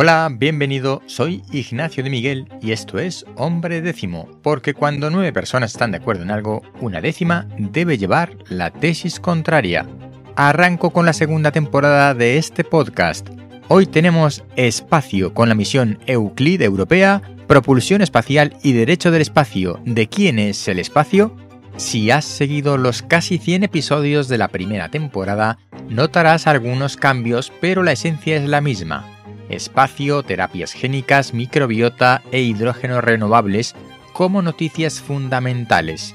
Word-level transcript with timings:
Hola, 0.00 0.30
bienvenido, 0.30 1.02
soy 1.06 1.42
Ignacio 1.50 2.04
de 2.04 2.10
Miguel 2.10 2.46
y 2.62 2.70
esto 2.70 3.00
es 3.00 3.24
Hombre 3.34 3.82
Décimo, 3.82 4.28
porque 4.44 4.72
cuando 4.72 5.10
nueve 5.10 5.32
personas 5.32 5.72
están 5.72 5.90
de 5.90 5.96
acuerdo 5.96 6.22
en 6.22 6.30
algo, 6.30 6.62
una 6.80 7.00
décima 7.00 7.48
debe 7.58 7.98
llevar 7.98 8.38
la 8.48 8.70
tesis 8.70 9.18
contraria. 9.18 9.88
Arranco 10.36 10.90
con 10.90 11.04
la 11.04 11.12
segunda 11.12 11.50
temporada 11.50 12.14
de 12.14 12.38
este 12.38 12.62
podcast. 12.62 13.28
Hoy 13.66 13.86
tenemos 13.86 14.44
espacio 14.54 15.34
con 15.34 15.48
la 15.48 15.56
misión 15.56 15.98
Euclid 16.06 16.62
Europea, 16.62 17.20
propulsión 17.48 18.00
espacial 18.00 18.56
y 18.62 18.74
derecho 18.74 19.10
del 19.10 19.22
espacio. 19.22 19.80
¿De 19.84 20.06
quién 20.06 20.38
es 20.38 20.68
el 20.68 20.78
espacio? 20.78 21.34
Si 21.76 22.12
has 22.12 22.24
seguido 22.24 22.78
los 22.78 23.02
casi 23.02 23.38
100 23.38 23.64
episodios 23.64 24.28
de 24.28 24.38
la 24.38 24.46
primera 24.46 24.90
temporada, 24.90 25.58
notarás 25.88 26.46
algunos 26.46 26.96
cambios, 26.96 27.52
pero 27.60 27.82
la 27.82 27.90
esencia 27.90 28.36
es 28.36 28.44
la 28.48 28.60
misma 28.60 29.17
espacio, 29.48 30.22
terapias 30.22 30.72
génicas, 30.72 31.34
microbiota 31.34 32.22
e 32.32 32.42
hidrógeno 32.42 33.00
renovables 33.00 33.74
como 34.12 34.42
noticias 34.42 35.00
fundamentales. 35.00 36.14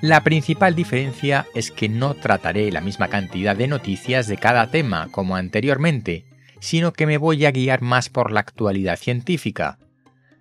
La 0.00 0.22
principal 0.22 0.74
diferencia 0.74 1.46
es 1.54 1.70
que 1.70 1.88
no 1.88 2.14
trataré 2.14 2.70
la 2.70 2.80
misma 2.80 3.08
cantidad 3.08 3.56
de 3.56 3.66
noticias 3.66 4.28
de 4.28 4.36
cada 4.36 4.70
tema 4.70 5.08
como 5.10 5.34
anteriormente, 5.34 6.24
sino 6.60 6.92
que 6.92 7.06
me 7.06 7.18
voy 7.18 7.44
a 7.46 7.50
guiar 7.50 7.82
más 7.82 8.08
por 8.08 8.30
la 8.30 8.40
actualidad 8.40 8.96
científica. 8.96 9.78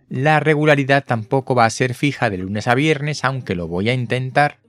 La 0.09 0.39
regularidad 0.39 1.03
tampoco 1.05 1.55
va 1.55 1.65
a 1.65 1.69
ser 1.69 1.93
fija 1.93 2.29
de 2.29 2.37
lunes 2.37 2.67
a 2.67 2.75
viernes, 2.75 3.23
aunque 3.23 3.55
lo 3.55 3.67
voy 3.67 3.89
a 3.89 3.93
intentar, 3.93 4.59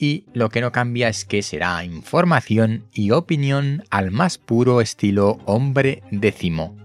y 0.00 0.24
lo 0.32 0.48
que 0.48 0.62
no 0.62 0.72
cambia 0.72 1.08
es 1.08 1.24
que 1.26 1.42
será 1.42 1.84
información 1.84 2.84
y 2.92 3.10
opinión 3.10 3.84
al 3.90 4.10
más 4.10 4.38
puro 4.38 4.80
estilo 4.80 5.38
hombre 5.44 6.02
décimo. 6.10 6.79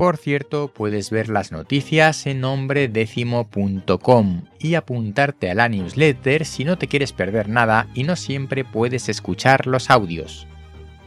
Por 0.00 0.16
cierto, 0.16 0.68
puedes 0.68 1.10
ver 1.10 1.28
las 1.28 1.52
noticias 1.52 2.26
en 2.26 2.40
nombredécimo.com 2.40 4.44
y 4.58 4.74
apuntarte 4.74 5.50
a 5.50 5.54
la 5.54 5.68
newsletter 5.68 6.46
si 6.46 6.64
no 6.64 6.78
te 6.78 6.86
quieres 6.86 7.12
perder 7.12 7.50
nada 7.50 7.86
y 7.92 8.04
no 8.04 8.16
siempre 8.16 8.64
puedes 8.64 9.10
escuchar 9.10 9.66
los 9.66 9.90
audios. 9.90 10.46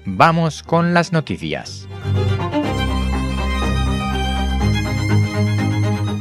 Vamos 0.06 0.62
con 0.62 0.94
las 0.94 1.12
noticias. 1.12 1.88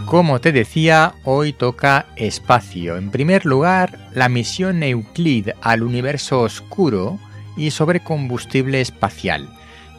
Como 0.07 0.41
te 0.41 0.53
decía, 0.53 1.13
hoy 1.25 1.53
toca 1.53 2.07
espacio. 2.17 2.97
En 2.97 3.11
primer 3.11 3.45
lugar, 3.45 3.99
la 4.15 4.31
misión 4.31 4.83
Euclid 4.83 5.51
al 5.61 5.83
universo 5.83 6.41
oscuro 6.41 7.19
y 7.55 7.71
sobre 7.71 8.01
combustible 8.01 8.81
espacial. 8.81 9.47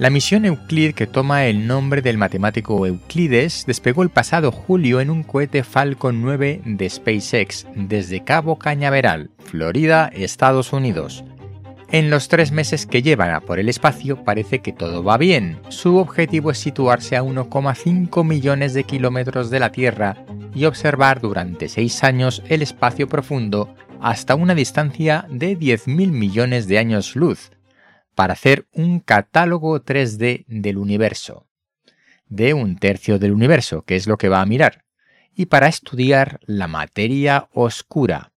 La 0.03 0.09
misión 0.09 0.43
Euclid, 0.43 0.95
que 0.95 1.07
toma 1.07 1.45
el 1.45 1.65
nombre 1.65 2.01
del 2.01 2.17
matemático 2.17 2.85
Euclides, 2.85 3.63
despegó 3.65 4.03
el 4.03 4.09
pasado 4.09 4.51
julio 4.51 4.99
en 4.99 5.09
un 5.09 5.23
cohete 5.23 5.63
Falcon 5.63 6.21
9 6.21 6.59
de 6.65 6.89
SpaceX 6.89 7.65
desde 7.73 8.21
Cabo 8.21 8.59
Cañaveral, 8.59 9.31
Florida, 9.45 10.11
Estados 10.13 10.73
Unidos. 10.73 11.23
En 11.89 12.09
los 12.09 12.27
tres 12.27 12.51
meses 12.51 12.85
que 12.85 13.01
llevan 13.01 13.39
por 13.43 13.59
el 13.59 13.69
espacio 13.69 14.25
parece 14.25 14.59
que 14.59 14.73
todo 14.73 15.05
va 15.05 15.17
bien. 15.17 15.61
Su 15.69 15.95
objetivo 15.95 16.51
es 16.51 16.57
situarse 16.57 17.15
a 17.15 17.23
1,5 17.23 18.25
millones 18.25 18.73
de 18.73 18.83
kilómetros 18.83 19.49
de 19.49 19.61
la 19.61 19.71
Tierra 19.71 20.17
y 20.53 20.65
observar 20.65 21.21
durante 21.21 21.69
seis 21.69 22.03
años 22.03 22.43
el 22.49 22.61
espacio 22.61 23.07
profundo 23.07 23.73
hasta 24.01 24.35
una 24.35 24.53
distancia 24.53 25.25
de 25.29 25.57
10.000 25.57 26.11
millones 26.11 26.67
de 26.67 26.77
años 26.77 27.15
luz, 27.15 27.51
para 28.16 28.33
hacer 28.33 28.67
un 28.72 29.00
catálogo 29.00 29.80
3D 29.83 30.45
del 30.47 30.78
universo, 30.78 31.47
de 32.28 32.53
un 32.53 32.78
tercio 32.78 33.20
del 33.20 33.31
universo, 33.31 33.83
que 33.83 33.95
es 33.95 34.08
lo 34.08 34.17
que 34.17 34.30
va 34.30 34.42
a 34.42 34.45
mirar, 34.45 34.86
y 35.36 35.47
para 35.47 35.67
estudiar 35.67 36.39
la 36.45 36.67
materia 36.67 37.49
oscura. 37.54 38.32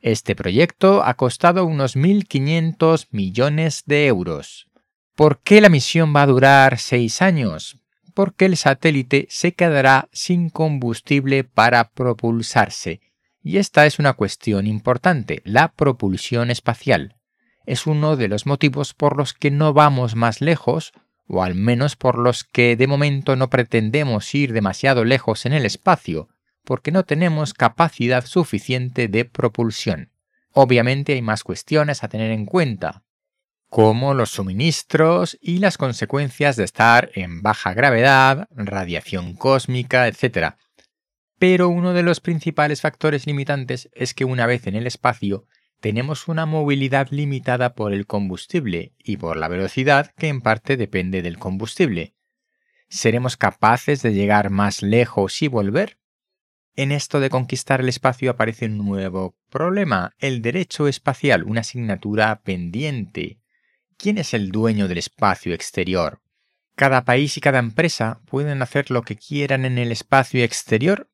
Este 0.00 0.34
proyecto 0.34 1.02
ha 1.04 1.14
costado 1.14 1.64
unos 1.64 1.96
1.500 1.96 3.08
millones 3.10 3.84
de 3.86 4.06
euros. 4.06 4.68
¿Por 5.14 5.40
qué 5.40 5.60
la 5.60 5.68
misión 5.68 6.14
va 6.14 6.22
a 6.22 6.26
durar 6.26 6.78
seis 6.78 7.22
años? 7.22 7.78
Porque 8.14 8.44
el 8.46 8.56
satélite 8.56 9.26
se 9.30 9.54
quedará 9.54 10.08
sin 10.12 10.50
combustible 10.50 11.44
para 11.44 11.90
propulsarse. 11.90 13.00
Y 13.42 13.58
esta 13.58 13.86
es 13.86 13.98
una 13.98 14.14
cuestión 14.14 14.66
importante, 14.66 15.42
la 15.44 15.72
propulsión 15.72 16.50
espacial 16.50 17.16
es 17.66 17.86
uno 17.86 18.16
de 18.16 18.28
los 18.28 18.46
motivos 18.46 18.94
por 18.94 19.16
los 19.16 19.32
que 19.34 19.50
no 19.50 19.72
vamos 19.72 20.14
más 20.14 20.40
lejos, 20.40 20.92
o 21.26 21.42
al 21.42 21.54
menos 21.54 21.96
por 21.96 22.18
los 22.18 22.44
que 22.44 22.76
de 22.76 22.86
momento 22.86 23.36
no 23.36 23.50
pretendemos 23.50 24.34
ir 24.34 24.52
demasiado 24.52 25.04
lejos 25.04 25.46
en 25.46 25.52
el 25.52 25.64
espacio, 25.64 26.28
porque 26.64 26.92
no 26.92 27.04
tenemos 27.04 27.54
capacidad 27.54 28.24
suficiente 28.26 29.08
de 29.08 29.24
propulsión. 29.24 30.10
Obviamente 30.50 31.14
hay 31.14 31.22
más 31.22 31.42
cuestiones 31.42 32.04
a 32.04 32.08
tener 32.08 32.30
en 32.30 32.46
cuenta, 32.46 33.02
como 33.68 34.14
los 34.14 34.30
suministros 34.30 35.36
y 35.40 35.58
las 35.58 35.78
consecuencias 35.78 36.56
de 36.56 36.64
estar 36.64 37.10
en 37.14 37.42
baja 37.42 37.74
gravedad, 37.74 38.46
radiación 38.50 39.34
cósmica, 39.34 40.06
etc. 40.06 40.54
Pero 41.38 41.68
uno 41.68 41.92
de 41.92 42.04
los 42.04 42.20
principales 42.20 42.80
factores 42.80 43.26
limitantes 43.26 43.90
es 43.92 44.14
que 44.14 44.24
una 44.24 44.46
vez 44.46 44.66
en 44.66 44.76
el 44.76 44.86
espacio 44.86 45.46
tenemos 45.80 46.28
una 46.28 46.46
movilidad 46.46 47.08
limitada 47.10 47.74
por 47.74 47.92
el 47.92 48.06
combustible 48.06 48.94
y 48.98 49.16
por 49.16 49.36
la 49.36 49.48
velocidad 49.48 50.12
que 50.16 50.28
en 50.28 50.40
parte 50.40 50.76
depende 50.76 51.22
del 51.22 51.38
combustible. 51.38 52.14
¿Seremos 52.88 53.36
capaces 53.36 54.02
de 54.02 54.14
llegar 54.14 54.50
más 54.50 54.82
lejos 54.82 55.42
y 55.42 55.48
volver? 55.48 55.98
En 56.76 56.90
esto 56.90 57.20
de 57.20 57.30
conquistar 57.30 57.80
el 57.80 57.88
espacio 57.88 58.32
aparece 58.32 58.66
un 58.66 58.78
nuevo 58.78 59.36
problema, 59.50 60.14
el 60.18 60.42
derecho 60.42 60.88
espacial, 60.88 61.44
una 61.44 61.60
asignatura 61.60 62.40
pendiente. 62.42 63.38
¿Quién 63.96 64.18
es 64.18 64.34
el 64.34 64.50
dueño 64.50 64.88
del 64.88 64.98
espacio 64.98 65.54
exterior? 65.54 66.20
¿Cada 66.74 67.04
país 67.04 67.36
y 67.36 67.40
cada 67.40 67.60
empresa 67.60 68.20
pueden 68.26 68.60
hacer 68.60 68.90
lo 68.90 69.02
que 69.02 69.16
quieran 69.16 69.64
en 69.64 69.78
el 69.78 69.92
espacio 69.92 70.42
exterior 70.42 71.08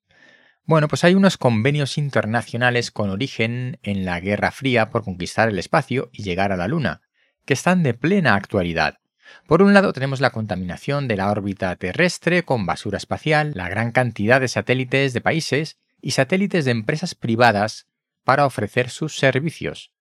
bueno, 0.64 0.88
pues 0.88 1.04
hay 1.04 1.14
unos 1.14 1.36
convenios 1.36 1.98
internacionales 1.98 2.90
con 2.90 3.10
origen 3.10 3.78
en 3.82 4.04
la 4.04 4.20
Guerra 4.20 4.50
Fría 4.50 4.90
por 4.90 5.04
conquistar 5.04 5.48
el 5.48 5.58
espacio 5.58 6.10
y 6.12 6.22
llegar 6.22 6.52
a 6.52 6.56
la 6.56 6.68
Luna, 6.68 7.02
que 7.44 7.54
están 7.54 7.82
de 7.82 7.94
plena 7.94 8.34
actualidad. 8.34 8.98
Por 9.46 9.62
un 9.62 9.74
lado 9.74 9.92
tenemos 9.92 10.20
la 10.20 10.30
contaminación 10.30 11.08
de 11.08 11.16
la 11.16 11.30
órbita 11.30 11.74
terrestre 11.76 12.44
con 12.44 12.66
basura 12.66 12.98
espacial, 12.98 13.52
la 13.54 13.68
gran 13.68 13.92
cantidad 13.92 14.40
de 14.40 14.48
satélites 14.48 15.12
de 15.12 15.20
países 15.20 15.78
y 16.00 16.12
satélites 16.12 16.64
de 16.64 16.70
empresas 16.70 17.14
privadas 17.14 17.86
para 18.24 18.46
ofrecer 18.46 18.90
sus 18.90 19.16
servicios, 19.16 19.92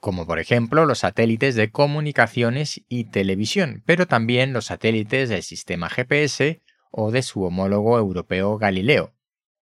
como 0.00 0.26
por 0.26 0.38
ejemplo 0.38 0.86
los 0.86 1.00
satélites 1.00 1.54
de 1.54 1.70
comunicaciones 1.70 2.82
y 2.88 3.04
televisión, 3.10 3.82
pero 3.86 4.06
también 4.06 4.52
los 4.52 4.66
satélites 4.66 5.28
del 5.28 5.42
sistema 5.42 5.88
GPS 5.88 6.62
o 6.90 7.10
de 7.10 7.22
su 7.22 7.42
homólogo 7.42 7.98
europeo 7.98 8.58
Galileo. 8.58 9.15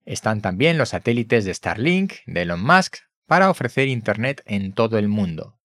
Están 0.05 0.41
también 0.41 0.77
los 0.77 0.89
satélites 0.89 1.45
de 1.45 1.53
Starlink 1.53 2.13
de 2.25 2.41
Elon 2.41 2.63
Musk 2.63 2.97
para 3.25 3.49
ofrecer 3.49 3.87
Internet 3.87 4.41
en 4.45 4.73
todo 4.73 4.97
el 4.97 5.07
mundo. 5.07 5.59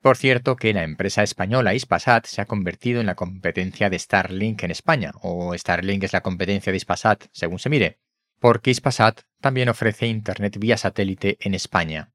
Por 0.00 0.16
cierto 0.16 0.56
que 0.56 0.74
la 0.74 0.82
empresa 0.82 1.22
española 1.22 1.74
Ispasat 1.74 2.26
se 2.26 2.42
ha 2.42 2.46
convertido 2.46 3.00
en 3.00 3.06
la 3.06 3.14
competencia 3.14 3.88
de 3.88 3.98
Starlink 3.98 4.62
en 4.62 4.70
España, 4.70 5.12
o 5.22 5.56
Starlink 5.56 6.02
es 6.04 6.12
la 6.12 6.20
competencia 6.20 6.72
de 6.72 6.76
Ispasat, 6.76 7.24
según 7.32 7.58
se 7.58 7.70
mire, 7.70 8.00
porque 8.38 8.70
Ispasat 8.70 9.22
también 9.40 9.70
ofrece 9.70 10.06
Internet 10.06 10.58
vía 10.58 10.76
satélite 10.76 11.38
en 11.40 11.54
España. 11.54 12.12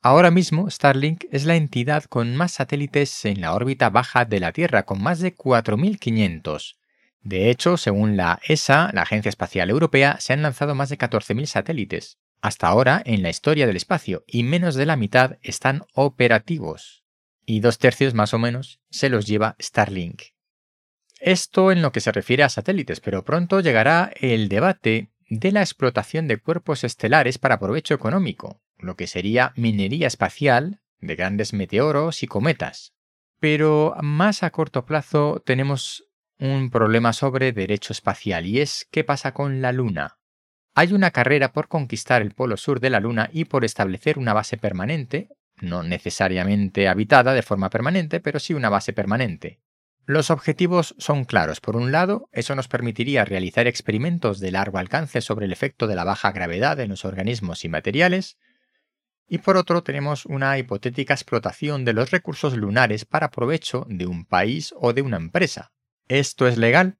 Ahora 0.00 0.30
mismo 0.30 0.70
Starlink 0.70 1.24
es 1.32 1.44
la 1.44 1.56
entidad 1.56 2.04
con 2.04 2.36
más 2.36 2.52
satélites 2.52 3.24
en 3.24 3.40
la 3.40 3.52
órbita 3.52 3.90
baja 3.90 4.24
de 4.24 4.38
la 4.38 4.52
Tierra, 4.52 4.84
con 4.84 5.02
más 5.02 5.18
de 5.18 5.34
4.500. 5.34 6.76
De 7.28 7.50
hecho, 7.50 7.76
según 7.76 8.16
la 8.16 8.40
ESA, 8.42 8.90
la 8.94 9.02
Agencia 9.02 9.28
Espacial 9.28 9.68
Europea, 9.68 10.16
se 10.18 10.32
han 10.32 10.40
lanzado 10.40 10.74
más 10.74 10.88
de 10.88 10.96
14.000 10.96 11.44
satélites, 11.44 12.16
hasta 12.40 12.68
ahora 12.68 13.02
en 13.04 13.22
la 13.22 13.28
historia 13.28 13.66
del 13.66 13.76
espacio, 13.76 14.24
y 14.26 14.44
menos 14.44 14.76
de 14.76 14.86
la 14.86 14.96
mitad 14.96 15.36
están 15.42 15.82
operativos. 15.92 17.04
Y 17.44 17.60
dos 17.60 17.76
tercios 17.76 18.14
más 18.14 18.32
o 18.32 18.38
menos 18.38 18.80
se 18.88 19.10
los 19.10 19.26
lleva 19.26 19.56
Starlink. 19.60 20.22
Esto 21.20 21.70
en 21.70 21.82
lo 21.82 21.92
que 21.92 22.00
se 22.00 22.12
refiere 22.12 22.44
a 22.44 22.48
satélites, 22.48 23.00
pero 23.00 23.26
pronto 23.26 23.60
llegará 23.60 24.10
el 24.18 24.48
debate 24.48 25.10
de 25.28 25.52
la 25.52 25.60
explotación 25.60 26.28
de 26.28 26.38
cuerpos 26.38 26.82
estelares 26.82 27.36
para 27.36 27.58
provecho 27.58 27.92
económico, 27.92 28.62
lo 28.78 28.96
que 28.96 29.06
sería 29.06 29.52
minería 29.54 30.06
espacial 30.06 30.80
de 30.98 31.14
grandes 31.14 31.52
meteoros 31.52 32.22
y 32.22 32.26
cometas. 32.26 32.94
Pero 33.38 33.94
más 34.00 34.42
a 34.42 34.48
corto 34.48 34.86
plazo 34.86 35.42
tenemos 35.44 36.07
un 36.38 36.70
problema 36.70 37.12
sobre 37.12 37.52
derecho 37.52 37.92
espacial 37.92 38.46
y 38.46 38.60
es 38.60 38.86
qué 38.90 39.04
pasa 39.04 39.32
con 39.32 39.60
la 39.60 39.72
Luna. 39.72 40.18
Hay 40.74 40.92
una 40.92 41.10
carrera 41.10 41.52
por 41.52 41.68
conquistar 41.68 42.22
el 42.22 42.34
polo 42.34 42.56
sur 42.56 42.78
de 42.78 42.90
la 42.90 43.00
Luna 43.00 43.28
y 43.32 43.46
por 43.46 43.64
establecer 43.64 44.18
una 44.18 44.32
base 44.32 44.56
permanente, 44.56 45.28
no 45.60 45.82
necesariamente 45.82 46.86
habitada 46.86 47.34
de 47.34 47.42
forma 47.42 47.70
permanente, 47.70 48.20
pero 48.20 48.38
sí 48.38 48.54
una 48.54 48.68
base 48.68 48.92
permanente. 48.92 49.60
Los 50.06 50.30
objetivos 50.30 50.94
son 50.98 51.24
claros. 51.24 51.60
Por 51.60 51.76
un 51.76 51.90
lado, 51.92 52.28
eso 52.32 52.54
nos 52.54 52.68
permitiría 52.68 53.24
realizar 53.24 53.66
experimentos 53.66 54.38
de 54.38 54.52
largo 54.52 54.78
alcance 54.78 55.20
sobre 55.20 55.46
el 55.46 55.52
efecto 55.52 55.86
de 55.86 55.96
la 55.96 56.04
baja 56.04 56.30
gravedad 56.32 56.78
en 56.80 56.90
los 56.90 57.04
organismos 57.04 57.64
y 57.64 57.68
materiales, 57.68 58.38
y 59.26 59.38
por 59.38 59.56
otro 59.56 59.82
tenemos 59.82 60.24
una 60.24 60.56
hipotética 60.56 61.12
explotación 61.12 61.84
de 61.84 61.92
los 61.92 62.10
recursos 62.10 62.56
lunares 62.56 63.04
para 63.04 63.30
provecho 63.30 63.84
de 63.88 64.06
un 64.06 64.24
país 64.24 64.72
o 64.78 64.94
de 64.94 65.02
una 65.02 65.18
empresa. 65.18 65.72
¿Esto 66.08 66.48
es 66.48 66.56
legal? 66.56 66.96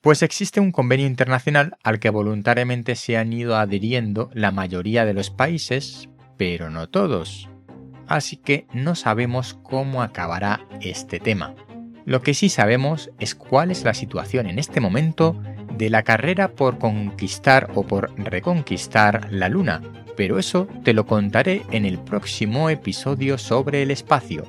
Pues 0.00 0.22
existe 0.22 0.58
un 0.58 0.72
convenio 0.72 1.06
internacional 1.06 1.76
al 1.84 2.00
que 2.00 2.10
voluntariamente 2.10 2.96
se 2.96 3.16
han 3.16 3.32
ido 3.32 3.56
adhiriendo 3.56 4.30
la 4.34 4.50
mayoría 4.50 5.04
de 5.04 5.14
los 5.14 5.30
países, 5.30 6.08
pero 6.36 6.68
no 6.68 6.88
todos. 6.88 7.48
Así 8.08 8.36
que 8.36 8.66
no 8.74 8.96
sabemos 8.96 9.54
cómo 9.62 10.02
acabará 10.02 10.66
este 10.80 11.20
tema. 11.20 11.54
Lo 12.04 12.20
que 12.20 12.34
sí 12.34 12.48
sabemos 12.48 13.10
es 13.20 13.36
cuál 13.36 13.70
es 13.70 13.84
la 13.84 13.94
situación 13.94 14.48
en 14.48 14.58
este 14.58 14.80
momento 14.80 15.40
de 15.78 15.88
la 15.88 16.02
carrera 16.02 16.48
por 16.48 16.78
conquistar 16.78 17.70
o 17.76 17.84
por 17.86 18.12
reconquistar 18.18 19.28
la 19.30 19.48
Luna, 19.48 19.80
pero 20.16 20.40
eso 20.40 20.66
te 20.82 20.94
lo 20.94 21.06
contaré 21.06 21.62
en 21.70 21.86
el 21.86 22.00
próximo 22.00 22.70
episodio 22.70 23.38
sobre 23.38 23.82
el 23.82 23.92
espacio. 23.92 24.44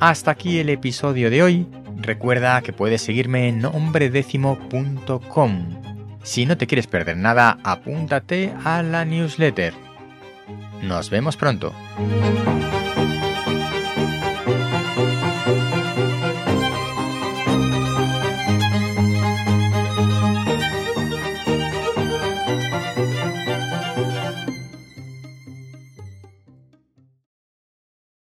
Hasta 0.00 0.30
aquí 0.30 0.58
el 0.58 0.70
episodio 0.70 1.28
de 1.28 1.42
hoy. 1.42 1.66
Recuerda 2.00 2.60
que 2.62 2.72
puedes 2.72 3.02
seguirme 3.02 3.48
en 3.48 3.60
nombredécimo.com. 3.60 5.66
Si 6.22 6.46
no 6.46 6.56
te 6.56 6.66
quieres 6.66 6.86
perder 6.86 7.16
nada, 7.16 7.58
apúntate 7.62 8.52
a 8.64 8.82
la 8.82 9.04
newsletter. 9.04 9.74
Nos 10.82 11.10
vemos 11.10 11.36
pronto. 11.36 11.74